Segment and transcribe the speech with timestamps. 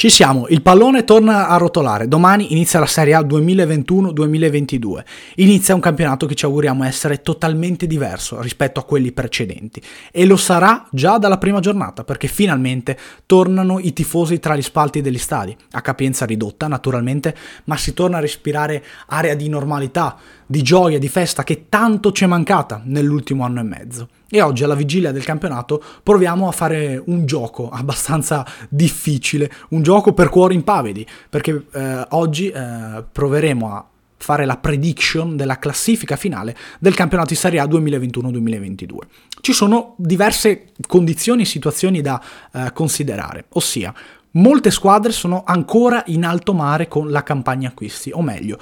[0.00, 2.08] Ci siamo, il pallone torna a rotolare.
[2.08, 5.04] Domani inizia la Serie A 2021-2022.
[5.34, 9.82] Inizia un campionato che ci auguriamo essere totalmente diverso rispetto a quelli precedenti.
[10.10, 15.02] E lo sarà già dalla prima giornata, perché finalmente tornano i tifosi tra gli spalti
[15.02, 15.54] degli stadi.
[15.72, 20.16] A capienza ridotta, naturalmente, ma si torna a respirare area di normalità,
[20.50, 24.08] di gioia, di festa che tanto ci è mancata nell'ultimo anno e mezzo.
[24.28, 30.12] E oggi, alla vigilia del campionato, proviamo a fare un gioco abbastanza difficile, un gioco
[30.12, 36.56] per cuori impavidi, perché eh, oggi eh, proveremo a fare la prediction della classifica finale
[36.80, 38.96] del campionato di Serie A 2021-2022.
[39.40, 42.20] Ci sono diverse condizioni e situazioni da
[42.52, 43.94] eh, considerare, ossia
[44.32, 48.58] molte squadre sono ancora in alto mare con la campagna acquisti, o meglio,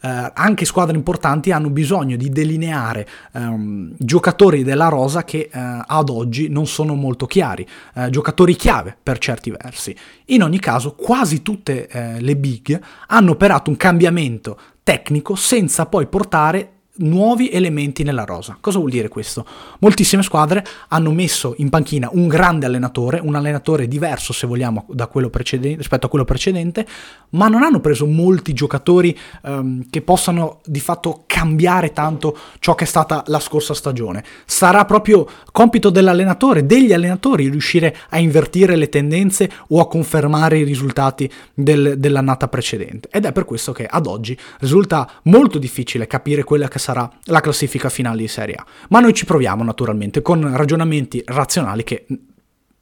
[0.00, 6.08] eh, anche squadre importanti hanno bisogno di delineare ehm, giocatori della rosa che eh, ad
[6.08, 9.96] oggi non sono molto chiari, eh, giocatori chiave per certi versi.
[10.26, 16.06] In ogni caso, quasi tutte eh, le big hanno operato un cambiamento tecnico senza poi
[16.06, 18.56] portare nuovi elementi nella rosa.
[18.60, 19.44] Cosa vuol dire questo?
[19.80, 26.06] Moltissime squadre hanno messo in panchina un grande allenatore, un allenatore diverso se vogliamo rispetto
[26.06, 26.86] a quello precedente,
[27.30, 32.84] ma non hanno preso molti giocatori um, che possano di fatto cambiare tanto ciò che
[32.84, 34.24] è stata la scorsa stagione.
[34.44, 40.64] Sarà proprio compito dell'allenatore, degli allenatori, riuscire a invertire le tendenze o a confermare i
[40.64, 43.08] risultati del, dell'annata precedente.
[43.12, 47.40] Ed è per questo che ad oggi risulta molto difficile capire quella che sarà la
[47.40, 48.66] classifica finale di Serie A.
[48.88, 52.06] Ma noi ci proviamo naturalmente con ragionamenti razionali che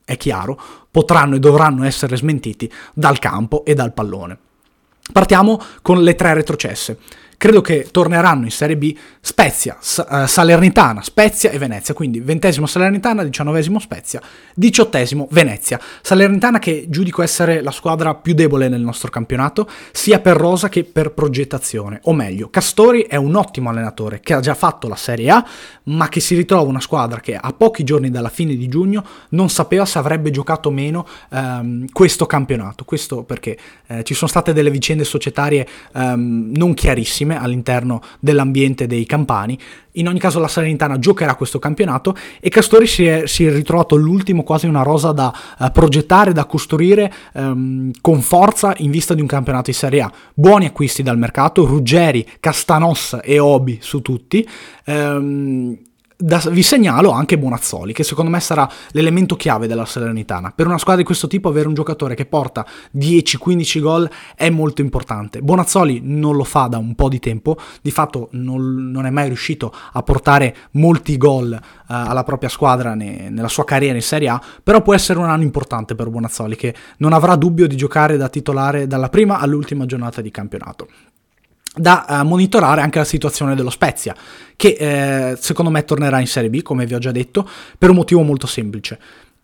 [0.04, 4.38] è chiaro, potranno e dovranno essere smentiti dal campo e dal pallone.
[5.12, 6.98] Partiamo con le tre retrocesse.
[7.38, 13.22] Credo che torneranno in Serie B Spezia, uh, Salernitana, Spezia e Venezia, quindi ventesimo Salernitana,
[13.22, 14.22] diciannovesimo Spezia,
[14.54, 15.78] diciottesimo Venezia.
[16.00, 20.84] Salernitana che giudico essere la squadra più debole nel nostro campionato, sia per rosa che
[20.84, 25.28] per progettazione, o meglio, Castori è un ottimo allenatore che ha già fatto la Serie
[25.30, 25.46] A,
[25.84, 29.50] ma che si ritrova una squadra che a pochi giorni dalla fine di giugno non
[29.50, 32.84] sapeva se avrebbe giocato meno um, questo campionato.
[32.84, 38.86] Questo perché eh, ci sono state delle vicende societarie um, non chiarissime tantissime all'interno dell'ambiente
[38.86, 39.58] dei campani.
[39.92, 43.96] In ogni caso la Salernitana giocherà questo campionato e Castori si è, si è ritrovato
[43.96, 49.20] l'ultimo quasi una rosa da uh, progettare, da costruire um, con forza in vista di
[49.20, 50.12] un campionato di Serie A.
[50.34, 54.46] Buoni acquisti dal mercato, Ruggeri, Castanossa e Obi su tutti.
[54.86, 55.76] Um,
[56.16, 60.52] da, vi segnalo anche Bonazzoli, che secondo me sarà l'elemento chiave della Salernitana.
[60.54, 62.66] Per una squadra di questo tipo avere un giocatore che porta
[62.96, 65.42] 10-15 gol è molto importante.
[65.42, 69.26] Bonazzoli non lo fa da un po' di tempo, di fatto non, non è mai
[69.26, 74.28] riuscito a portare molti gol uh, alla propria squadra ne, nella sua carriera in Serie
[74.28, 78.16] A, però può essere un anno importante per Bonazzoli, che non avrà dubbio di giocare
[78.16, 80.88] da titolare dalla prima all'ultima giornata di campionato
[81.78, 84.14] da uh, monitorare anche la situazione dello Spezia,
[84.56, 87.48] che eh, secondo me tornerà in Serie B, come vi ho già detto,
[87.78, 88.98] per un motivo molto semplice.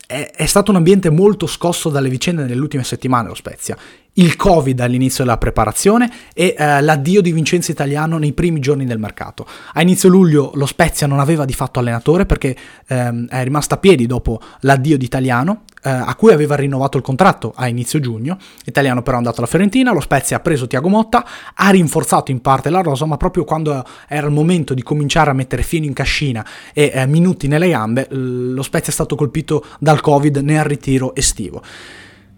[0.07, 3.77] È, è stato un ambiente molto scosso dalle vicende nelle ultime settimane lo Spezia
[4.15, 8.99] il Covid all'inizio della preparazione e eh, l'addio di Vincenzo Italiano nei primi giorni del
[8.99, 9.47] mercato.
[9.73, 12.55] A inizio luglio lo Spezia non aveva di fatto allenatore perché
[12.87, 17.03] ehm, è rimasta a piedi dopo l'addio di Italiano, eh, a cui aveva rinnovato il
[17.03, 18.37] contratto a inizio giugno.
[18.67, 21.25] Italiano però è andato alla Fiorentina, lo Spezia ha preso Tiago Motta,
[21.55, 25.35] ha rinforzato in parte la rosa, ma proprio quando era il momento di cominciare a
[25.35, 30.01] mettere fino in cascina e eh, minuti nelle gambe, lo Spezia è stato colpito dal
[30.01, 31.63] Covid nel ritiro estivo.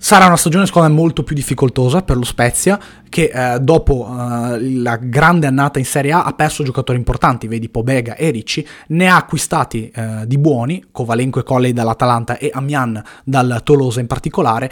[0.04, 2.78] Sarà una stagione secondo me molto più difficoltosa per lo Spezia
[3.14, 7.68] che eh, dopo eh, la grande annata in Serie A ha perso giocatori importanti, vedi
[7.68, 13.00] Pobega e Ricci, ne ha acquistati eh, di buoni, Kovalenko e Colley dall'Atalanta e Amian
[13.22, 14.68] dal Tolosa in particolare,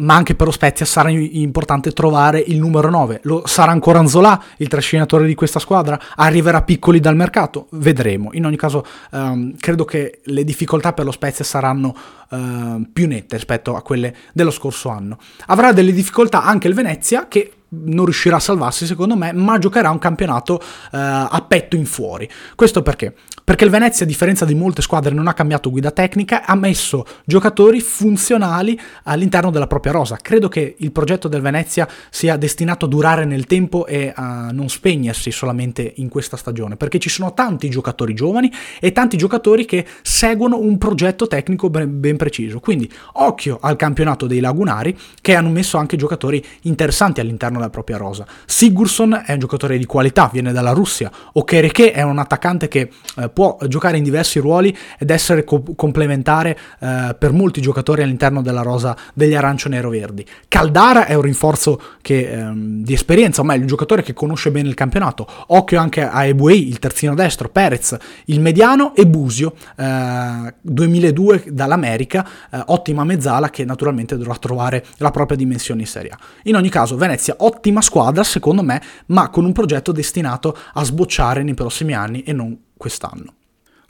[0.00, 3.20] ma anche per lo Spezia sarà importante trovare il numero 9.
[3.22, 5.98] Lo, sarà ancora Anzola il trascinatore di questa squadra?
[6.16, 7.68] Arriverà piccoli dal mercato?
[7.70, 8.28] Vedremo.
[8.32, 11.96] In ogni caso, ehm, credo che le difficoltà per lo Spezia saranno
[12.30, 15.16] ehm, più nette rispetto a quelle dello scorso anno.
[15.46, 19.90] Avrà delle difficoltà anche il Venezia, che non riuscirà a salvarsi secondo me, ma giocherà
[19.90, 22.28] un campionato eh, a petto in fuori.
[22.54, 23.14] Questo perché?
[23.46, 27.06] Perché il Venezia, a differenza di molte squadre, non ha cambiato guida tecnica, ha messo
[27.24, 30.18] giocatori funzionali all'interno della propria rosa.
[30.20, 34.68] Credo che il progetto del Venezia sia destinato a durare nel tempo e a non
[34.68, 39.86] spegnersi solamente in questa stagione, perché ci sono tanti giocatori giovani e tanti giocatori che
[40.02, 42.58] seguono un progetto tecnico ben, ben preciso.
[42.58, 47.96] Quindi occhio al campionato dei Lagunari che hanno messo anche giocatori interessanti all'interno della propria
[47.96, 48.26] rosa.
[48.44, 51.12] Sigurdsson è un giocatore di qualità, viene dalla Russia.
[51.34, 56.56] Okereke è un attaccante che eh, può giocare in diversi ruoli ed essere co- complementare
[56.80, 60.24] eh, per molti giocatori all'interno della rosa degli arancio-nero-verdi.
[60.48, 64.70] Caldara è un rinforzo che, ehm, di esperienza, o meglio, un giocatore che conosce bene
[64.70, 65.28] il campionato.
[65.48, 67.94] Occhio anche a Ebuei, il terzino destro, Perez,
[68.26, 75.10] il mediano e Busio, eh, 2002 dall'America, eh, ottima mezzala che naturalmente dovrà trovare la
[75.10, 76.18] propria dimensione in Serie A.
[76.44, 81.42] In ogni caso, Venezia ottima squadra secondo me, ma con un progetto destinato a sbocciare
[81.42, 83.34] nei prossimi anni e non quest'anno.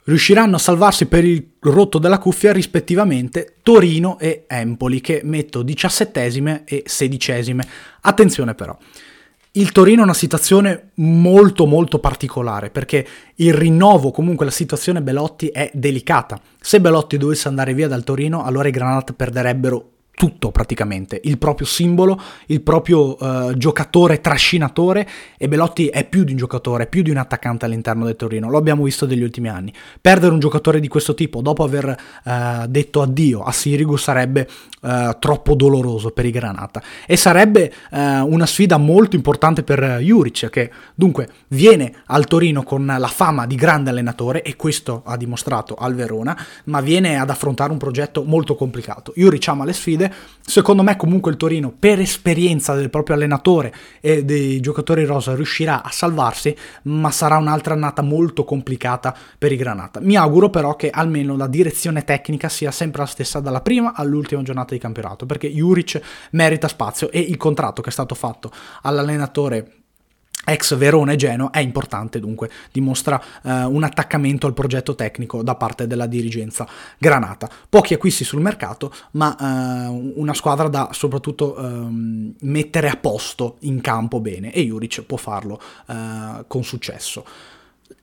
[0.03, 6.63] Riusciranno a salvarsi per il rotto della cuffia rispettivamente Torino e Empoli che metto diciassettesime
[6.63, 7.67] e sedicesime.
[8.01, 8.77] Attenzione però,
[9.57, 13.05] il Torino è una situazione molto molto particolare perché
[13.35, 16.39] il rinnovo, comunque la situazione Belotti è delicata.
[16.59, 21.67] Se Belotti dovesse andare via dal Torino, allora i Granat perderebbero tutto praticamente, il proprio
[21.67, 27.11] simbolo, il proprio uh, giocatore trascinatore e Belotti è più di un giocatore, più di
[27.11, 29.71] un attaccante all'interno del Torino, lo abbiamo visto negli ultimi anni.
[30.01, 34.47] Perdere un giocatore di questo tipo dopo aver uh, detto addio a Sirigu sarebbe
[34.81, 40.71] uh, troppo doloroso per i Granata e sarebbe una sfida molto importante per Juric che
[40.95, 45.93] dunque viene al Torino con la fama di grande allenatore e questo ha dimostrato al
[45.93, 49.13] Verona, ma viene ad affrontare un progetto molto complicato.
[49.15, 50.06] Juric ama le sfide
[50.39, 55.83] Secondo me comunque il Torino, per esperienza del proprio allenatore e dei giocatori rosa, riuscirà
[55.83, 59.99] a salvarsi, ma sarà un'altra annata molto complicata per i Granata.
[59.99, 64.41] Mi auguro però che almeno la direzione tecnica sia sempre la stessa dalla prima all'ultima
[64.41, 65.99] giornata di campionato, perché Juric
[66.31, 68.51] merita spazio e il contratto che è stato fatto
[68.83, 69.71] all'allenatore
[70.47, 75.55] ex Verona e Genoa è importante dunque, dimostra eh, un attaccamento al progetto tecnico da
[75.55, 76.65] parte della dirigenza
[76.97, 77.49] granata.
[77.69, 81.87] Pochi acquisti sul mercato, ma eh, una squadra da soprattutto eh,
[82.41, 87.25] mettere a posto in campo bene e Juric può farlo eh, con successo.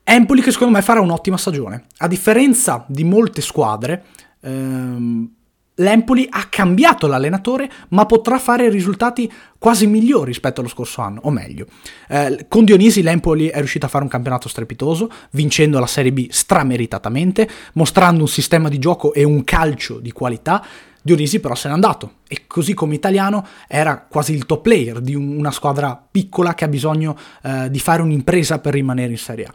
[0.03, 4.05] Empoli che secondo me farà un'ottima stagione, a differenza di molte squadre
[4.41, 5.31] ehm,
[5.77, 11.31] l'Empoli ha cambiato l'allenatore, ma potrà fare risultati quasi migliori rispetto allo scorso anno, o
[11.31, 11.67] meglio.
[12.09, 16.29] Eh, con Dionisi l'Empoli è riuscito a fare un campionato strepitoso, vincendo la Serie B
[16.31, 20.65] strameritatamente, mostrando un sistema di gioco e un calcio di qualità.
[21.03, 25.15] Dionisi però se n'è andato e così come italiano era quasi il top player di
[25.15, 29.53] una squadra piccola che ha bisogno eh, di fare un'impresa per rimanere in Serie A.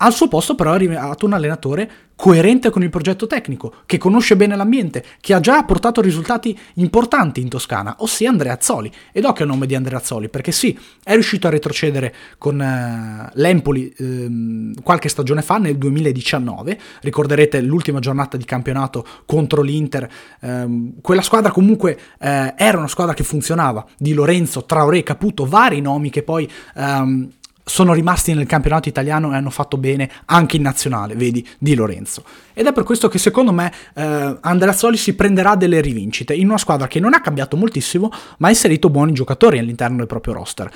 [0.00, 4.34] Al suo posto però è arrivato un allenatore coerente con il progetto tecnico, che conosce
[4.34, 8.92] bene l'ambiente, che ha già portato risultati importanti in Toscana, ossia Andrea Azzoli.
[9.12, 13.30] Ed occhio al nome di Andrea Azzoli, perché sì, è riuscito a retrocedere con eh,
[13.34, 16.78] l'Empoli eh, qualche stagione fa, nel 2019.
[17.02, 20.08] Ricorderete l'ultima giornata di campionato contro l'Inter.
[20.40, 25.80] Eh, quella squadra comunque eh, era una squadra che funzionava, di Lorenzo, Traoré, Caputo, vari
[25.80, 27.30] nomi che poi ehm,
[27.68, 32.24] sono rimasti nel campionato italiano e hanno fatto bene anche in nazionale, vedi, di Lorenzo.
[32.54, 36.58] Ed è per questo che secondo me eh, Andreazzoli si prenderà delle rivincite in una
[36.58, 40.70] squadra che non ha cambiato moltissimo, ma ha inserito buoni giocatori all'interno del proprio roster.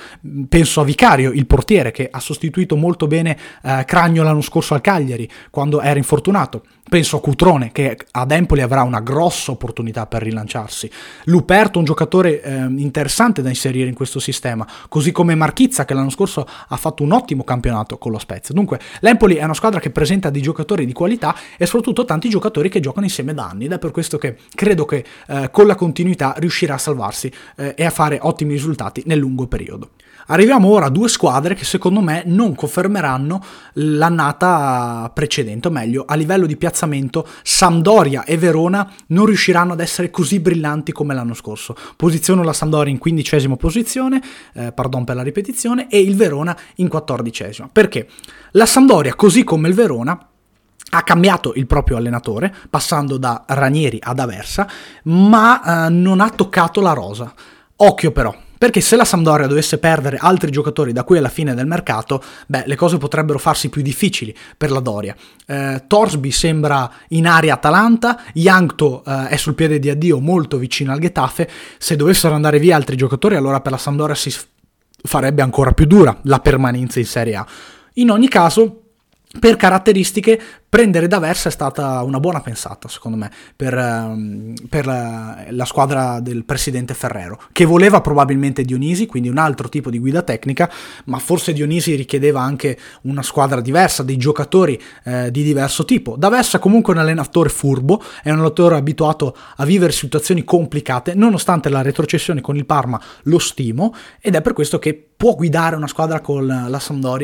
[0.47, 4.81] Penso a Vicario, il portiere, che ha sostituito molto bene eh, Cragno l'anno scorso al
[4.81, 6.63] Cagliari, quando era infortunato.
[6.89, 10.91] Penso a Cutrone, che ad Empoli avrà una grossa opportunità per rilanciarsi.
[11.25, 16.09] Luperto, un giocatore eh, interessante da inserire in questo sistema, così come Marchizza, che l'anno
[16.09, 18.53] scorso ha fatto un ottimo campionato con lo Spezia.
[18.53, 22.69] Dunque, l'Empoli è una squadra che presenta dei giocatori di qualità e soprattutto tanti giocatori
[22.69, 25.75] che giocano insieme da anni ed è per questo che credo che eh, con la
[25.75, 29.91] continuità riuscirà a salvarsi eh, e a fare ottimi risultati nel lungo periodo.
[30.27, 36.15] Arriviamo ora a due squadre che secondo me non confermeranno l'annata precedente, o meglio, a
[36.15, 41.75] livello di piazzamento, Sampdoria e Verona non riusciranno ad essere così brillanti come l'anno scorso.
[41.95, 44.21] Posiziono la Sampdoria in quindicesima posizione,
[44.53, 47.69] eh, pardon per la ripetizione, e il Verona in quattordicesima.
[47.71, 48.07] Perché?
[48.51, 50.27] La Sampdoria, così come il Verona,
[50.95, 54.67] ha cambiato il proprio allenatore, passando da Ranieri ad Aversa,
[55.03, 57.33] ma eh, non ha toccato la rosa.
[57.77, 61.67] Occhio però, perché se la Sampdoria dovesse perdere altri giocatori da qui alla fine del
[61.67, 65.13] mercato, beh, le cose potrebbero farsi più difficili per la Doria.
[65.45, 70.93] Eh, Torsby sembra in area Atalanta, Yankto eh, è sul piede di addio molto vicino
[70.93, 74.33] al Getafe, se dovessero andare via altri giocatori allora per la Sampdoria si
[75.03, 77.45] farebbe ancora più dura la permanenza in Serie A.
[77.95, 78.83] In ogni caso,
[79.41, 80.41] per caratteristiche
[80.73, 86.19] prendere D'Aversa è stata una buona pensata, secondo me, per, ehm, per la, la, squadra
[86.19, 90.67] del presidente Ferrero, che voleva probabilmente Dionisi, quindi un altro tipo di guida tecnica,
[91.05, 96.15] ma forse Dionisi richiedeva anche una squadra diversa, dei giocatori eh, di diverso tipo.
[96.17, 101.69] D'Aversa comunque è un allenatore furbo, è un allenatore abituato a vivere situazioni complicate, nonostante
[101.69, 105.87] la retrocessione con il Parma lo stimo, ed è per questo che può guidare una
[105.87, 106.81] squadra la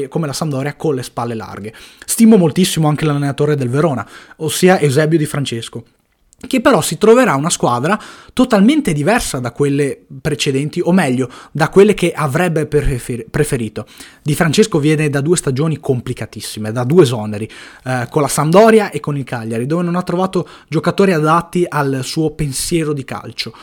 [0.07, 1.73] come la Sampdoria con le spalle larghe.
[2.05, 5.83] Stimo moltissimo anche l'allenatore del Verona, ossia Eusebio Di Francesco
[6.47, 7.99] che però si troverà una squadra
[8.33, 13.85] totalmente diversa da quelle precedenti, o meglio, da quelle che avrebbe preferito.
[14.21, 17.49] Di Francesco viene da due stagioni complicatissime, da due esoneri,
[17.83, 22.01] eh, con la Sampdoria e con il Cagliari, dove non ha trovato giocatori adatti al
[22.03, 23.53] suo pensiero di calcio.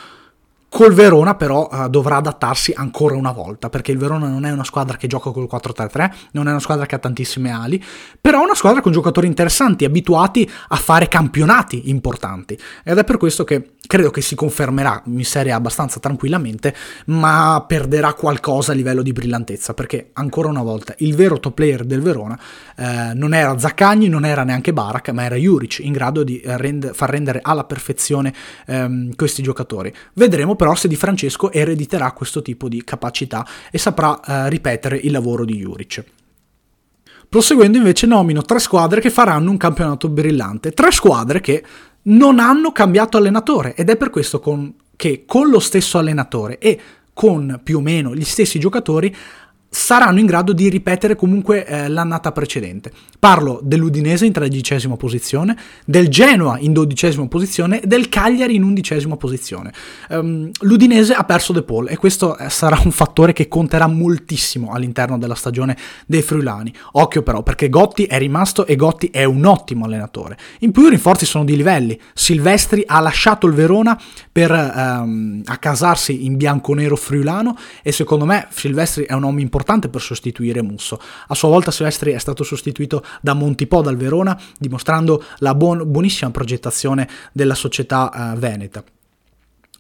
[0.77, 4.63] Col Verona però uh, dovrà adattarsi ancora una volta, perché il Verona non è una
[4.63, 7.83] squadra che gioca col 4-3-3, non è una squadra che ha tantissime ali,
[8.21, 12.59] però è una squadra con giocatori interessanti, abituati a fare campionati importanti.
[12.85, 16.75] Ed è per questo che credo che si confermerà in Serie abbastanza tranquillamente,
[17.07, 21.85] ma perderà qualcosa a livello di brillantezza, perché ancora una volta il vero top player
[21.85, 22.39] del Verona
[22.77, 26.93] eh, non era Zaccagni, non era neanche Barak, ma era Juric, in grado di rend-
[26.93, 28.35] far rendere alla perfezione
[28.67, 29.91] ehm, questi giocatori.
[30.13, 35.13] Vedremo però se Di Francesco erediterà questo tipo di capacità e saprà eh, ripetere il
[35.13, 36.05] lavoro di Juric.
[37.29, 41.65] Proseguendo invece nomino tre squadre che faranno un campionato brillante, tre squadre che
[42.03, 46.81] non hanno cambiato allenatore ed è per questo con, che con lo stesso allenatore e
[47.13, 49.15] con più o meno gli stessi giocatori
[49.77, 52.91] saranno in grado di ripetere comunque eh, l'annata precedente.
[53.19, 55.55] Parlo dell'Udinese in tredicesima posizione,
[55.85, 59.73] del Genoa in dodicesima posizione e del Cagliari in undicesima posizione.
[60.09, 64.73] Um, L'Udinese ha perso De Paul e questo eh, sarà un fattore che conterà moltissimo
[64.73, 66.73] all'interno della stagione dei Friulani.
[66.93, 70.39] Occhio però perché Gotti è rimasto e Gotti è un ottimo allenatore.
[70.61, 72.01] In più i rinforzi sono di livelli.
[72.15, 74.01] Silvestri ha lasciato il Verona
[74.33, 80.01] per um, accasarsi in bianco-nero friulano e secondo me Silvestri è un uomo importante per
[80.01, 80.99] sostituire Musso.
[81.27, 86.31] A sua volta Silvestri è stato sostituito da Montipò dal Verona, dimostrando la buon, buonissima
[86.31, 88.83] progettazione della società uh, veneta.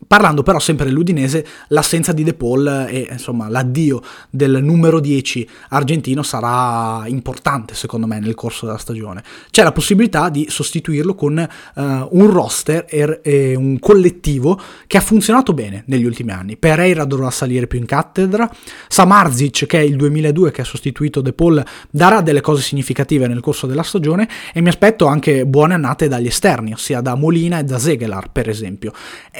[0.06, 6.22] Parlando però sempre dell'Udinese, l'assenza di De Paul e insomma l'addio del numero 10 argentino
[6.22, 9.24] sarà importante secondo me nel corso della stagione.
[9.50, 15.00] C'è la possibilità di sostituirlo con uh, un roster e, e, un collettivo che ha
[15.00, 16.58] funzionato bene negli ultimi anni.
[16.58, 18.50] Pereira dovrà salire più in cattedra,
[18.88, 23.40] Samarzic che è il 2002 che ha sostituito De Paul darà delle cose significative nel
[23.40, 27.64] corso della stagione e mi aspetto anche buone annate dagli esterni, ossia da Molina e
[27.64, 28.92] da Zegelar per esempio.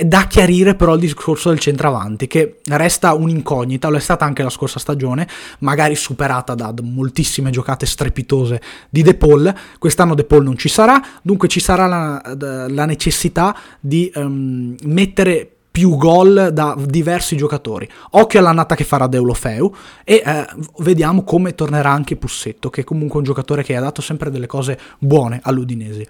[0.03, 4.45] Da chiarire chiarire però il discorso del centravanti, che resta un'incognita, lo è stata anche
[4.45, 5.27] la scorsa stagione,
[5.61, 9.53] magari superata da moltissime giocate strepitose di De Paul.
[9.79, 12.23] Quest'anno De Paul non ci sarà, dunque ci sarà la,
[12.69, 17.89] la necessità di um, mettere più gol da diversi giocatori.
[18.11, 19.75] Occhio all'annata che farà Deulofeu
[20.05, 20.47] e eh,
[20.79, 24.47] vediamo come tornerà anche Pussetto, che è comunque un giocatore che ha dato sempre delle
[24.47, 26.07] cose buone all'Udinese.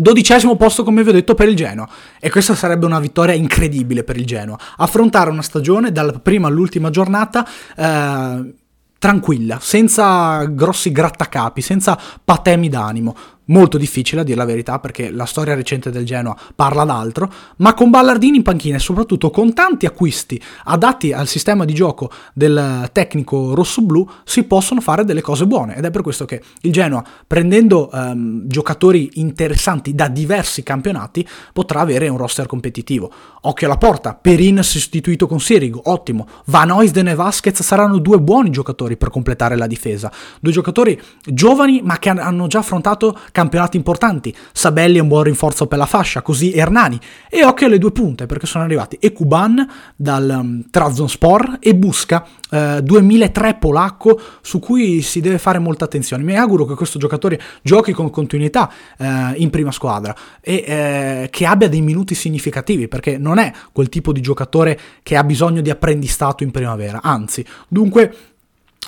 [0.00, 1.88] Dodicesimo posto, come vi ho detto, per il Genoa.
[2.18, 4.58] E questa sarebbe una vittoria incredibile per il Genoa.
[4.78, 8.54] Affrontare una stagione dalla prima all'ultima giornata eh,
[8.98, 13.16] tranquilla, senza grossi grattacapi, senza patemi d'animo
[13.50, 17.74] molto difficile a dire la verità perché la storia recente del Genoa parla d'altro, ma
[17.74, 22.88] con Ballardini in panchina e soprattutto con tanti acquisti adatti al sistema di gioco del
[22.92, 27.04] tecnico rosso-blu si possono fare delle cose buone ed è per questo che il Genoa
[27.26, 33.12] prendendo um, giocatori interessanti da diversi campionati potrà avere un roster competitivo.
[33.42, 36.26] Occhio alla porta, Perin sostituito con Sirigo, ottimo.
[36.46, 41.80] Van Oisden e Vasquez saranno due buoni giocatori per completare la difesa, due giocatori giovani
[41.82, 44.36] ma che hanno già affrontato campionati importanti.
[44.52, 47.00] Sabelli è un buon rinforzo per la fascia, così Hernani.
[47.30, 49.66] E occhio alle due punte, perché sono arrivati Ekuban
[49.96, 56.22] dal um, Trabzonspor e Busca, eh, 2003 polacco, su cui si deve fare molta attenzione.
[56.22, 61.46] Mi auguro che questo giocatore giochi con continuità eh, in prima squadra e eh, che
[61.46, 65.70] abbia dei minuti significativi, perché non è quel tipo di giocatore che ha bisogno di
[65.70, 68.14] apprendistato in primavera, anzi, dunque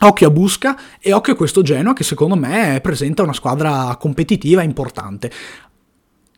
[0.04, 4.62] Occhio a Busca e occhio a questo Genoa che secondo me presenta una squadra competitiva
[4.62, 5.30] importante.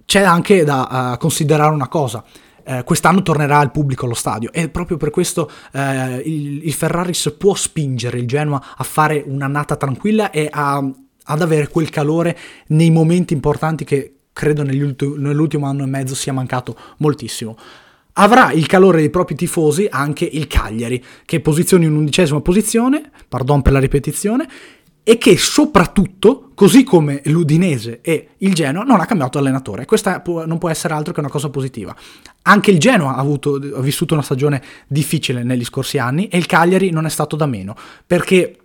[0.04, 2.22] C'è anche da uh, considerare una cosa.
[2.66, 7.34] Eh, quest'anno tornerà il pubblico allo stadio e proprio per questo eh, il, il, Ferraris
[7.38, 12.90] può spingere il Genoa a fare un'annata tranquilla e a, ad avere quel calore nei
[12.90, 17.54] momenti importanti che credo nell'ultimo anno e mezzo sia mancato moltissimo
[18.14, 23.62] avrà il calore dei propri tifosi anche il Cagliari, che posiziona in undicesima posizione, pardon
[23.62, 24.48] per la ripetizione,
[25.06, 29.84] e che soprattutto, così come l'Udinese e il Genoa, non ha cambiato allenatore.
[29.84, 31.94] Questa non può essere altro che una cosa positiva.
[32.42, 36.46] Anche il Genoa ha, avuto, ha vissuto una stagione difficile negli scorsi anni e il
[36.46, 38.56] Cagliari non è stato da meno, perché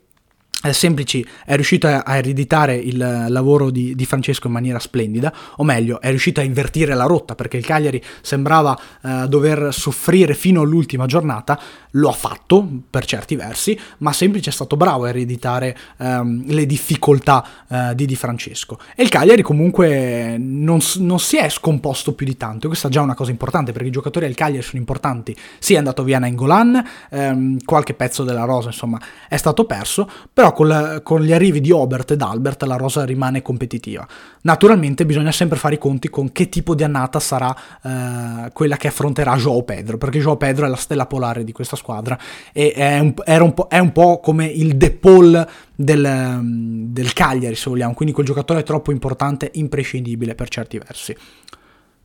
[0.61, 2.97] Semplici è riuscito a, ereditare il
[3.29, 7.33] lavoro di, di, Francesco in maniera splendida, o meglio, è riuscito a invertire la rotta
[7.33, 11.57] perché il Cagliari sembrava uh, dover soffrire fino all'ultima giornata,
[11.91, 16.65] lo ha fatto per certi versi, ma Semplice è stato bravo a ereditare um, le
[16.65, 18.79] difficoltà uh, di Di Francesco.
[18.97, 22.99] E il Cagliari comunque non, non, si è scomposto più di tanto, questa è già
[22.99, 26.85] una cosa importante perché i giocatori del Cagliari sono importanti, sì è andato via Nangolan,
[27.11, 28.99] um, qualche pezzo della rosa insomma
[29.29, 32.75] è stato perso, però però con, la, con, gli arrivi di Obert ed Albert la
[32.75, 34.07] rosa rimane competitiva.
[34.41, 38.87] Naturalmente bisogna sempre fare i conti con che tipo di annata sarà eh, quella che
[38.87, 42.17] affronterà Joao Pedro, perché Joao Pedro è la stella polare di questa squadra
[42.51, 47.55] e è un, un, po', è un po', come il De Paul del, del Cagliari,
[47.55, 51.15] se vogliamo, quindi quel giocatore è troppo importante, imprescindibile per certi versi.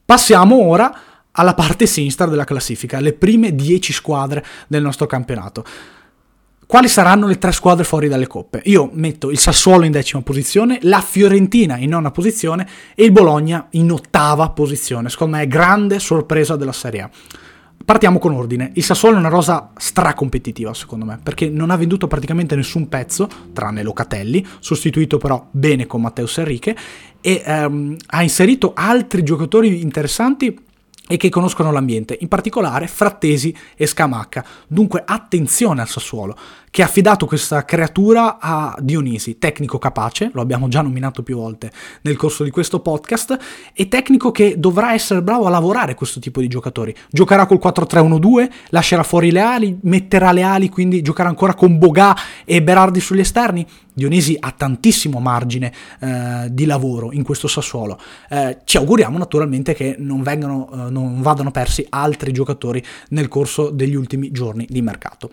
[0.05, 0.95] Passiamo ora
[1.33, 5.65] alla parte sinistra della classifica, le prime 10 squadre del nostro campionato.
[6.67, 8.63] Quali saranno le tre squadre fuori dalle coppe?
[8.65, 13.67] Io metto il Sassuolo in decima posizione, la Fiorentina in nona posizione e il Bologna
[13.71, 15.11] in ottava posizione.
[15.11, 17.11] Secondo me è grande sorpresa della Serie A.
[17.85, 18.71] Partiamo con ordine.
[18.75, 23.29] Il Sassuolo è una rosa stracompetitiva, secondo me, perché non ha venduto praticamente nessun pezzo,
[23.53, 26.75] tranne Locatelli, sostituito però bene con Matteo Serriche,
[27.21, 30.59] e ehm, ha inserito altri giocatori interessanti
[31.07, 34.45] e che conoscono l'ambiente, in particolare Frattesi e Scamacca.
[34.67, 36.37] Dunque attenzione al Sassuolo,
[36.75, 41.71] che ha affidato questa creatura a Dionisi, tecnico capace, lo abbiamo già nominato più volte
[42.01, 43.39] nel corso di questo podcast,
[43.73, 46.93] e tecnico che dovrà essere bravo a lavorare questo tipo di giocatori.
[47.13, 52.17] Giocherà col 4-3-1-2, lascerà fuori le ali, metterà le ali, quindi giocherà ancora con Bogà
[52.45, 53.65] e Berardi sugli esterni.
[53.93, 57.97] Dionisi ha tantissimo margine eh, di lavoro in questo Sassuolo.
[58.29, 63.71] Eh, ci auguriamo naturalmente che non, vengano, eh, non vadano persi altri giocatori nel corso
[63.71, 65.31] degli ultimi giorni di mercato.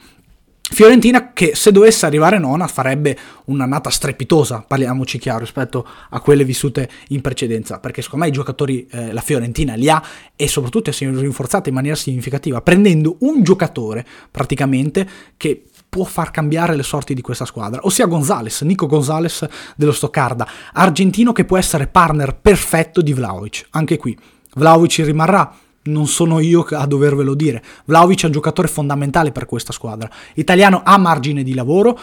[0.73, 6.89] Fiorentina che se dovesse arrivare nona farebbe un'annata strepitosa, parliamoci chiaro, rispetto a quelle vissute
[7.09, 10.01] in precedenza, perché secondo me i giocatori eh, la Fiorentina li ha
[10.33, 16.31] e soprattutto si è rinforzata in maniera significativa, prendendo un giocatore praticamente che può far
[16.31, 21.57] cambiare le sorti di questa squadra, ossia Gonzales, Nico Gonzales dello Stoccarda, argentino che può
[21.57, 24.17] essere partner perfetto di Vlaovic, anche qui.
[24.55, 27.63] Vlaovic rimarrà, non sono io a dovervelo dire.
[27.85, 30.09] Vlaovic è un giocatore fondamentale per questa squadra.
[30.35, 31.97] Italiano ha margine di lavoro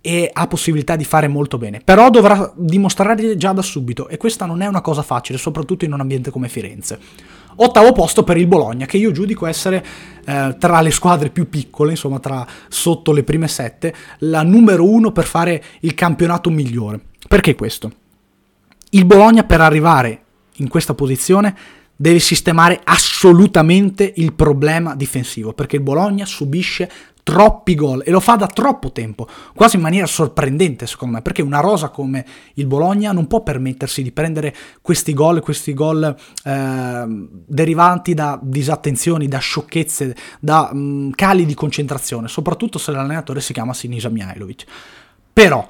[0.00, 4.46] e ha possibilità di fare molto bene, però dovrà dimostrare già da subito e questa
[4.46, 7.00] non è una cosa facile, soprattutto in un ambiente come Firenze.
[7.56, 9.84] Ottavo posto per il Bologna, che io giudico essere
[10.24, 15.10] eh, tra le squadre più piccole, insomma tra sotto le prime sette, la numero uno
[15.10, 17.00] per fare il campionato migliore.
[17.26, 17.90] Perché questo?
[18.90, 20.22] Il Bologna per arrivare
[20.58, 21.56] in questa posizione
[21.96, 26.90] deve sistemare assolutamente il problema difensivo, perché il Bologna subisce
[27.26, 31.42] troppi gol e lo fa da troppo tempo, quasi in maniera sorprendente secondo me, perché
[31.42, 37.04] una rosa come il Bologna non può permettersi di prendere questi gol, questi gol eh,
[37.08, 43.74] derivanti da disattenzioni, da sciocchezze, da mh, cali di concentrazione, soprattutto se l'allenatore si chiama
[43.74, 44.64] Sinisa Mihailovic.
[45.32, 45.66] Però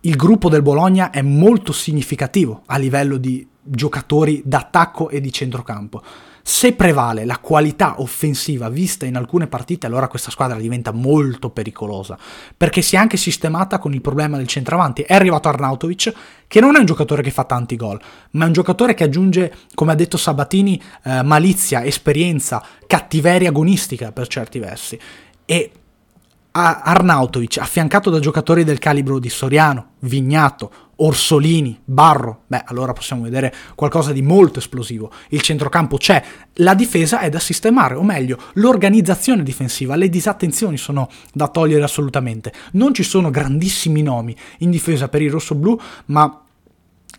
[0.00, 6.02] il gruppo del Bologna è molto significativo a livello di giocatori d'attacco e di centrocampo.
[6.42, 12.18] Se prevale la qualità offensiva vista in alcune partite, allora questa squadra diventa molto pericolosa,
[12.56, 15.02] perché si è anche sistemata con il problema del centravanti.
[15.02, 16.12] È arrivato Arnautovic,
[16.48, 18.00] che non è un giocatore che fa tanti gol,
[18.32, 24.10] ma è un giocatore che aggiunge, come ha detto Sabatini, eh, malizia, esperienza, cattiveria agonistica
[24.10, 24.98] per certi versi.
[25.44, 25.72] E
[26.52, 33.54] Arnautovic, affiancato da giocatori del calibro di Soriano, Vignato, Orsolini, Barro, beh, allora possiamo vedere
[33.74, 35.10] qualcosa di molto esplosivo.
[35.28, 36.22] Il centrocampo c'è,
[36.54, 42.52] la difesa è da sistemare, o meglio, l'organizzazione difensiva, le disattenzioni sono da togliere assolutamente.
[42.72, 46.42] Non ci sono grandissimi nomi in difesa per il rosso-blu, ma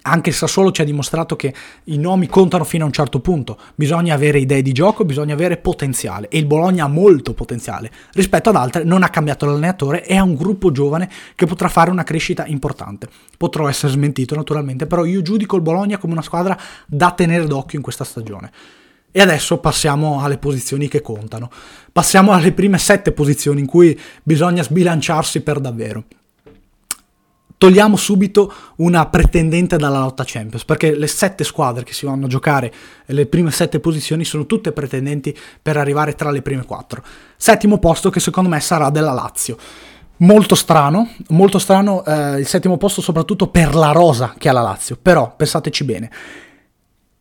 [0.04, 1.54] anche il Sassuolo ci ha dimostrato che
[1.86, 5.58] i nomi contano fino a un certo punto, bisogna avere idee di gioco, bisogna avere
[5.58, 10.16] potenziale e il Bologna ha molto potenziale rispetto ad altre, non ha cambiato l'allenatore e
[10.16, 13.08] ha un gruppo giovane che potrà fare una crescita importante.
[13.38, 17.78] Potrò essere smentito naturalmente, però io giudico il Bologna come una squadra da tenere d'occhio
[17.78, 18.52] in questa stagione.
[19.12, 21.50] E adesso passiamo alle posizioni che contano.
[21.92, 26.06] Passiamo alle prime sette posizioni in cui bisogna sbilanciarsi per davvero
[27.62, 32.28] togliamo subito una pretendente dalla lotta Champions, perché le sette squadre che si vanno a
[32.28, 32.74] giocare
[33.06, 37.04] le prime sette posizioni sono tutte pretendenti per arrivare tra le prime quattro.
[37.38, 39.58] Settimo posto che secondo me sarà della Lazio.
[40.18, 44.62] Molto strano, molto strano eh, il settimo posto soprattutto per la rosa che ha la
[44.62, 46.12] Lazio, però pensateci bene.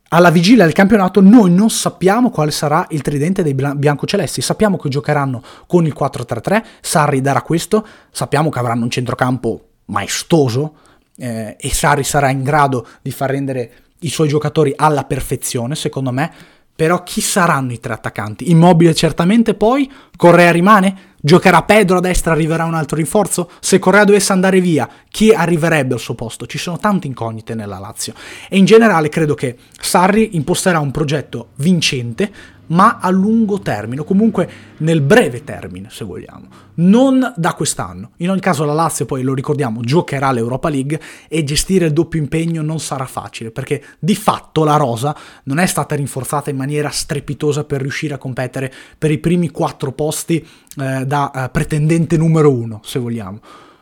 [0.09, 4.89] Alla vigilia del campionato noi non sappiamo quale sarà il tridente dei biancocelesti, sappiamo che
[4.89, 10.75] giocheranno con il 4-3-3, Sarri darà questo, sappiamo che avranno un centrocampo maestoso
[11.17, 16.11] eh, e Sarri sarà in grado di far rendere i suoi giocatori alla perfezione, secondo
[16.11, 16.33] me,
[16.75, 18.51] però chi saranno i tre attaccanti?
[18.51, 21.09] Immobile certamente poi, Correa rimane?
[21.21, 23.51] Giocherà Pedro a destra, arriverà un altro rinforzo?
[23.61, 26.47] Se Correa dovesse andare via, chi arriverebbe al suo posto?
[26.47, 28.15] Ci sono tante incognite nella Lazio.
[28.49, 32.33] E in generale credo che Sarri imposterà un progetto vincente,
[32.71, 38.13] ma a lungo termine, o comunque nel breve termine, se vogliamo, non da quest'anno.
[38.17, 42.21] In ogni caso la Lazio poi, lo ricordiamo, giocherà l'Europa League e gestire il doppio
[42.21, 46.91] impegno non sarà facile, perché di fatto la rosa non è stata rinforzata in maniera
[46.91, 50.47] strepitosa per riuscire a competere per i primi quattro posti
[50.79, 53.41] eh, da eh, pretendente numero uno, se vogliamo.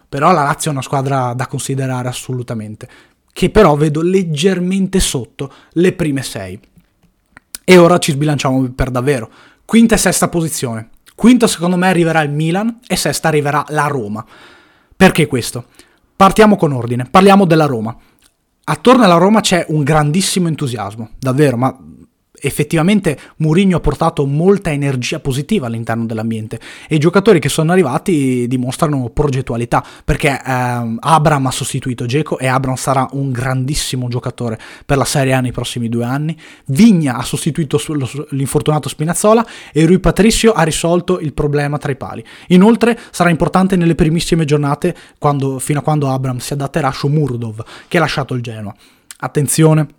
[0.08, 2.88] Però la Lazio è una squadra da considerare assolutamente,
[3.30, 6.58] che però vedo leggermente sotto le prime sei.
[7.70, 9.30] E ora ci sbilanciamo per davvero.
[9.66, 10.88] Quinta e sesta posizione.
[11.14, 14.24] Quinto secondo me arriverà il Milan e sesta arriverà la Roma.
[14.96, 15.66] Perché questo?
[16.16, 17.94] Partiamo con ordine, parliamo della Roma.
[18.64, 21.78] Attorno alla Roma c'è un grandissimo entusiasmo, davvero, ma
[22.40, 28.46] effettivamente Mourinho ha portato molta energia positiva all'interno dell'ambiente e i giocatori che sono arrivati
[28.48, 34.96] dimostrano progettualità perché eh, Abram ha sostituito Geco e Abram sarà un grandissimo giocatore per
[34.96, 36.36] la Serie A nei prossimi due anni.
[36.66, 37.80] Vigna ha sostituito
[38.30, 42.24] l'infortunato Spinazzola e Rui Patricio ha risolto il problema tra i pali.
[42.48, 47.64] Inoltre sarà importante nelle primissime giornate quando, fino a quando Abram si adatterà a Shomurdov
[47.88, 48.74] che ha lasciato il Genoa.
[49.20, 49.97] Attenzione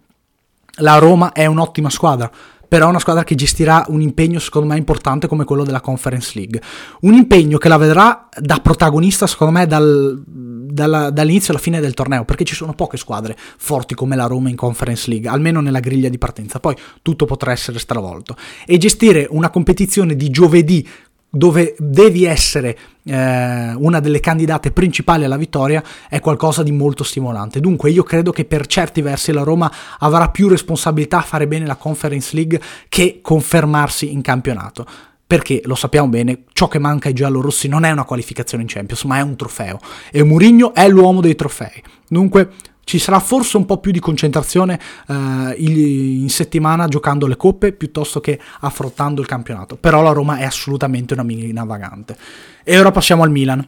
[0.80, 2.30] la Roma è un'ottima squadra,
[2.70, 6.34] però è una squadra che gestirà un impegno secondo me importante come quello della Conference
[6.36, 6.62] League.
[7.02, 11.96] Un impegno che la vedrà da protagonista secondo me dal, dalla, dall'inizio alla fine del
[11.96, 15.80] torneo, perché ci sono poche squadre forti come la Roma in Conference League, almeno nella
[15.80, 18.36] griglia di partenza, poi tutto potrà essere stravolto.
[18.68, 20.88] E gestire una competizione di giovedì
[21.30, 27.60] dove devi essere eh, una delle candidate principali alla vittoria è qualcosa di molto stimolante.
[27.60, 31.65] Dunque io credo che per certi versi la Roma avrà più responsabilità a fare bene
[31.65, 34.86] la Conference League che confermarsi in campionato.
[35.30, 39.04] Perché lo sappiamo bene, ciò che manca ai giallorossi non è una qualificazione in Champions,
[39.04, 39.80] ma è un trofeo.
[40.12, 41.84] E Mourinho è l'uomo dei trofei.
[42.08, 42.50] Dunque
[42.89, 48.19] ci sarà forse un po' più di concentrazione eh, in settimana giocando le coppe piuttosto
[48.19, 49.75] che affrontando il campionato.
[49.75, 52.17] Però la Roma è assolutamente una mina vagante.
[52.63, 53.63] E ora passiamo al Milan.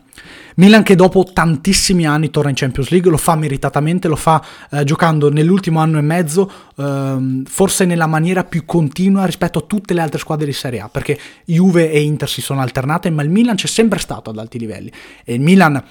[0.56, 4.84] Milan che dopo tantissimi anni torna in Champions League, lo fa meritatamente, lo fa eh,
[4.86, 10.02] giocando nell'ultimo anno e mezzo, ehm, forse nella maniera più continua rispetto a tutte le
[10.02, 13.56] altre squadre di Serie A, perché Juve e Inter si sono alternate, ma il Milan
[13.56, 14.92] c'è sempre stato ad alti livelli.
[15.24, 15.82] E il Milan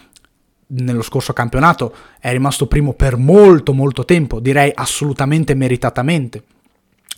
[0.70, 6.44] nello scorso campionato è rimasto primo per molto molto tempo, direi assolutamente meritatamente.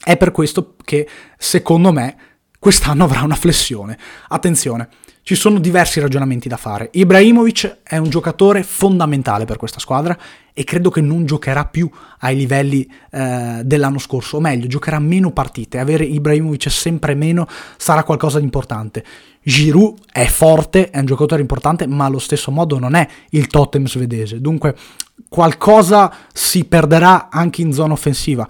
[0.03, 2.17] È per questo che secondo me
[2.59, 3.99] quest'anno avrà una flessione.
[4.29, 4.89] Attenzione,
[5.23, 6.89] ci sono diversi ragionamenti da fare.
[6.93, 10.19] Ibrahimovic è un giocatore fondamentale per questa squadra
[10.53, 15.31] e credo che non giocherà più ai livelli eh, dell'anno scorso, o meglio, giocherà meno
[15.31, 15.79] partite.
[15.79, 19.05] Avere Ibrahimovic sempre meno sarà qualcosa di importante.
[19.43, 23.87] Giroud è forte, è un giocatore importante, ma allo stesso modo non è il totem
[23.87, 24.41] svedese.
[24.41, 24.75] Dunque
[25.29, 28.47] qualcosa si perderà anche in zona offensiva.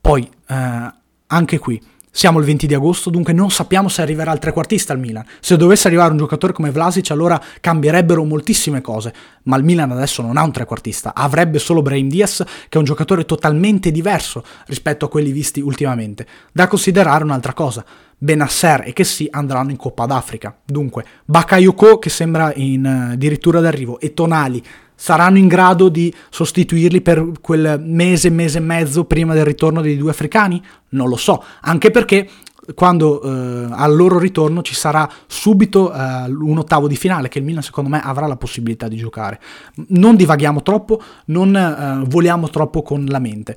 [0.00, 0.92] Poi, eh,
[1.28, 1.80] anche qui,
[2.16, 5.22] siamo il 20 di agosto, dunque non sappiamo se arriverà il trequartista al Milan.
[5.38, 9.12] Se dovesse arrivare un giocatore come Vlasic, allora cambierebbero moltissime cose.
[9.42, 12.84] Ma il Milan adesso non ha un trequartista, avrebbe solo Brain Diaz, che è un
[12.84, 16.26] giocatore totalmente diverso rispetto a quelli visti ultimamente.
[16.52, 17.84] Da considerare un'altra cosa.
[18.16, 20.56] Benasser e Kessi andranno in Coppa d'Africa.
[20.64, 24.64] Dunque, Bakayoko che sembra in uh, addirittura d'arrivo e Tonali
[24.96, 29.96] saranno in grado di sostituirli per quel mese, mese e mezzo prima del ritorno dei
[29.96, 30.60] due africani?
[30.90, 32.28] Non lo so, anche perché
[32.74, 37.44] quando eh, al loro ritorno ci sarà subito eh, un ottavo di finale che il
[37.44, 39.40] Milan secondo me avrà la possibilità di giocare.
[39.88, 43.56] Non divaghiamo troppo, non eh, voliamo troppo con la mente.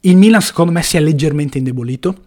[0.00, 2.25] Il Milan secondo me si è leggermente indebolito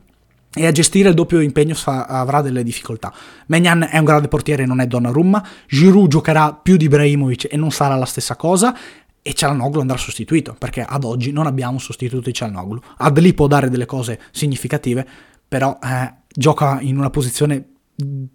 [0.59, 3.13] e a gestire il doppio impegno fa, avrà delle difficoltà.
[3.47, 7.71] Magnan è un grande portiere, non è Donnarumma, Giroud giocherà più di Ibrahimovic e non
[7.71, 8.75] sarà la stessa cosa,
[9.21, 12.81] e Cialanoglu andrà sostituito, perché ad oggi non abbiamo un sostituto di Cialanoglu.
[12.97, 15.07] Adli può dare delle cose significative,
[15.47, 17.65] però eh, gioca in una posizione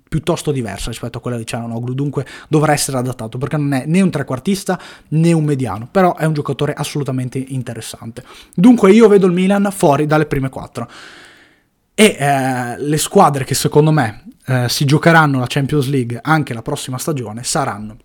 [0.09, 4.01] piuttosto diversa rispetto a quella di Cialanoglu, dunque dovrà essere adattato perché non è né
[4.01, 8.25] un trequartista né un mediano, però è un giocatore assolutamente interessante.
[8.55, 10.89] Dunque io vedo il Milan fuori dalle prime quattro.
[11.95, 16.63] E eh, le squadre che secondo me eh, si giocheranno la Champions League anche la
[16.63, 17.97] prossima stagione saranno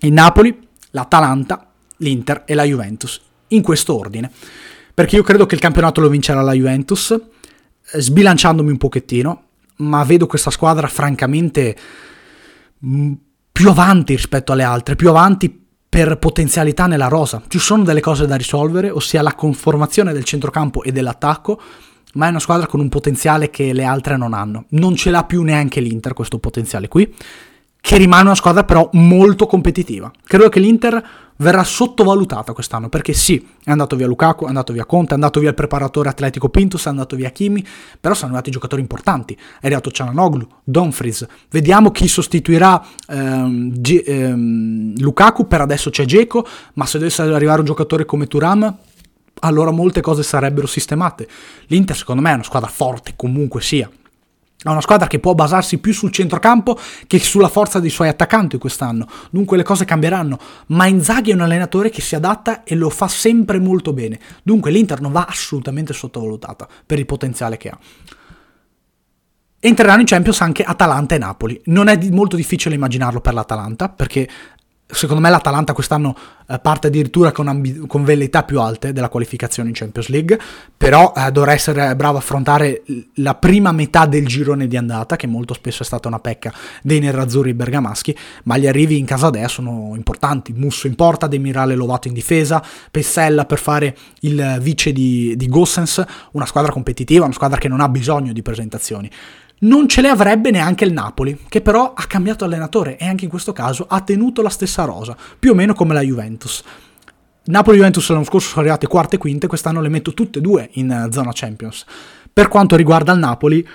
[0.00, 0.56] il Napoli,
[0.90, 4.30] l'Atalanta, l'Inter e la Juventus, in questo ordine.
[4.94, 9.42] Perché io credo che il campionato lo vincerà la Juventus, eh, sbilanciandomi un pochettino,
[9.76, 11.76] ma vedo questa squadra francamente
[12.84, 13.12] mm,
[13.52, 17.42] più avanti rispetto alle altre, più avanti per potenzialità nella rosa.
[17.48, 21.60] Ci sono delle cose da risolvere, ossia la conformazione del centrocampo e dell'attacco,
[22.14, 24.64] ma è una squadra con un potenziale che le altre non hanno.
[24.70, 27.12] Non ce l'ha più neanche l'Inter questo potenziale qui,
[27.80, 30.10] che rimane una squadra però molto competitiva.
[30.24, 31.02] Credo che l'Inter
[31.38, 35.40] verrà sottovalutata quest'anno, perché sì, è andato via Lukaku, è andato via Conte, è andato
[35.40, 37.64] via il preparatore atletico Pintus, è andato via Kimi,
[38.00, 39.34] però sono arrivati giocatori importanti.
[39.34, 41.26] È arrivato Ciananoglu, Donfries.
[41.50, 47.60] Vediamo chi sostituirà ehm, G- ehm, Lukaku, per adesso c'è Geco, ma se dovesse arrivare
[47.60, 48.76] un giocatore come Turam,
[49.40, 51.28] allora molte cose sarebbero sistemate.
[51.66, 53.90] L'Inter secondo me è una squadra forte comunque sia.
[54.60, 58.58] È una squadra che può basarsi più sul centrocampo che sulla forza dei suoi attaccanti
[58.58, 59.06] quest'anno.
[59.30, 60.36] Dunque le cose cambieranno.
[60.68, 64.18] Ma Inzaghi è un allenatore che si adatta e lo fa sempre molto bene.
[64.42, 67.78] Dunque l'Inter non va assolutamente sottovalutata per il potenziale che ha.
[69.60, 71.60] Entreranno in Champions anche Atalanta e Napoli.
[71.66, 74.28] Non è molto difficile immaginarlo per l'Atalanta, perché
[74.90, 76.16] Secondo me l'Atalanta quest'anno
[76.48, 80.40] eh, parte addirittura con, ambi- con, velleità più alte della qualificazione in Champions League,
[80.78, 82.84] però eh, dovrà essere bravo a affrontare
[83.16, 87.00] la prima metà del girone di andata, che molto spesso è stata una pecca dei
[87.00, 90.54] nerazzurri bergamaschi, ma gli arrivi in casa Dea sono importanti.
[90.54, 96.02] Musso in porta, Demirale Lovato in difesa, Pessella per fare il vice di, di Gossens,
[96.32, 99.10] una squadra competitiva, una squadra che non ha bisogno di presentazioni
[99.60, 103.30] non ce le avrebbe neanche il Napoli, che però ha cambiato allenatore e anche in
[103.30, 106.62] questo caso ha tenuto la stessa rosa, più o meno come la Juventus.
[107.44, 110.42] Napoli e Juventus l'anno scorso sono arrivate quarte e quinte, quest'anno le metto tutte e
[110.42, 111.84] due in eh, zona Champions.
[112.30, 113.66] Per quanto riguarda il Napoli,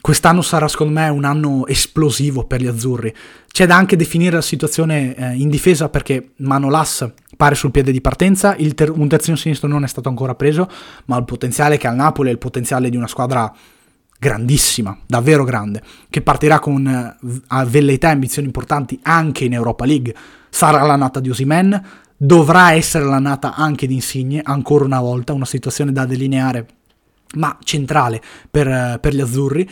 [0.00, 3.12] quest'anno sarà secondo me un anno esplosivo per gli azzurri.
[3.50, 8.00] C'è da anche definire la situazione eh, in difesa perché Manolas pare sul piede di
[8.00, 10.68] partenza, ter- un terzino sinistro non è stato ancora preso,
[11.06, 13.52] ma il potenziale che ha il Napoli è il potenziale di una squadra
[14.22, 20.14] grandissima, davvero grande, che partirà con uh, velleità e ambizioni importanti anche in Europa League.
[20.48, 21.82] Sarà la nata di Osimen,
[22.16, 26.66] dovrà essere la nata anche di Insigne, ancora una volta, una situazione da delineare,
[27.34, 29.68] ma centrale per, uh, per gli azzurri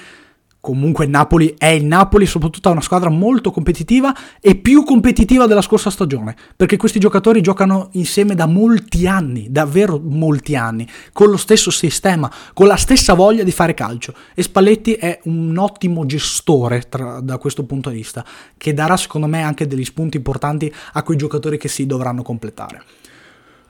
[0.60, 5.46] comunque il Napoli è il Napoli, soprattutto ha una squadra molto competitiva e più competitiva
[5.46, 11.30] della scorsa stagione, perché questi giocatori giocano insieme da molti anni, davvero molti anni, con
[11.30, 14.14] lo stesso sistema, con la stessa voglia di fare calcio.
[14.34, 18.24] E Spalletti è un ottimo gestore tra, da questo punto di vista,
[18.56, 22.82] che darà secondo me anche degli spunti importanti a quei giocatori che si dovranno completare.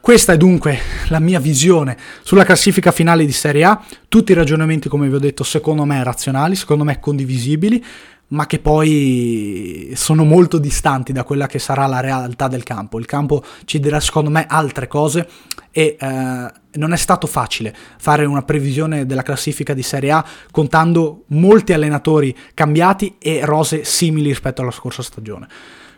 [0.01, 4.89] Questa è dunque la mia visione sulla classifica finale di Serie A, tutti i ragionamenti
[4.89, 7.85] come vi ho detto secondo me razionali, secondo me condivisibili,
[8.29, 12.99] ma che poi sono molto distanti da quella che sarà la realtà del campo.
[12.99, 15.29] Il campo ci dirà secondo me altre cose
[15.71, 21.25] e eh, non è stato facile fare una previsione della classifica di Serie A contando
[21.29, 25.47] molti allenatori cambiati e rose simili rispetto alla scorsa stagione.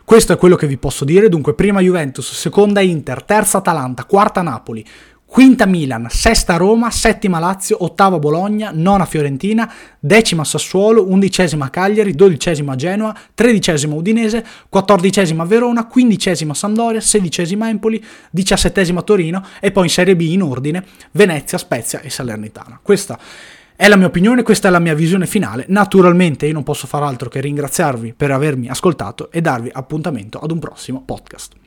[0.05, 1.29] Questo è quello che vi posso dire.
[1.29, 4.85] Dunque, prima Juventus, seconda Inter, terza Atalanta, quarta Napoli,
[5.25, 12.75] quinta Milan, sesta Roma, settima Lazio, ottava Bologna, nona Fiorentina, decima Sassuolo, undicesima Cagliari, dodicesima
[12.75, 20.15] Genoa, tredicesima Udinese, quattordicesima Verona, quindicesima Sampdoria, sedicesima Empoli, diciassettesima Torino e poi in Serie
[20.15, 22.79] B in ordine Venezia, Spezia e Salernitana.
[22.83, 23.17] Questa
[23.75, 25.65] è la mia opinione, questa è la mia visione finale.
[25.69, 30.51] Naturalmente io non posso far altro che ringraziarvi per avermi ascoltato e darvi appuntamento ad
[30.51, 31.62] un prossimo podcast.